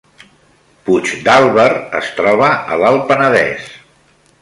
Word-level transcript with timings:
Puigdàlber 0.87 1.67
es 2.01 2.09
troba 2.21 2.51
a 2.77 2.83
l’Alt 2.85 3.07
Penedès 3.15 3.73